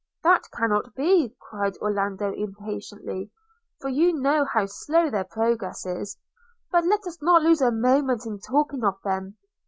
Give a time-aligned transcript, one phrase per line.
[0.23, 3.29] –'That cannot be,' cried Orlando impatiently,
[3.79, 6.17] 'for you know how slow their progress is;
[6.71, 9.37] but let us not lose a moment in talking of them.